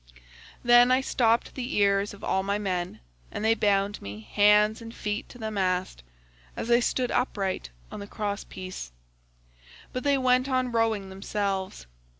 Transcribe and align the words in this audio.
Then 0.63 0.89
I 0.91 0.99
stopped 1.01 1.53
the 1.53 1.75
ears 1.75 2.11
of 2.11 2.23
all 2.23 2.41
my 2.41 2.57
men, 2.57 3.01
and 3.29 3.45
they 3.45 3.53
bound 3.53 4.01
me 4.01 4.21
hands 4.33 4.81
and 4.81 4.95
feet 4.95 5.29
to 5.29 5.37
the 5.37 5.51
mast 5.51 6.01
as 6.57 6.71
I 6.71 6.79
stood 6.79 7.11
upright 7.11 7.69
on 7.91 7.99
the 7.99 8.07
cross 8.07 8.43
piece; 8.43 8.91
but 9.93 10.03
they 10.03 10.17
went 10.17 10.49
on 10.49 10.71
rowing 10.71 11.09
themselves. 11.09 11.85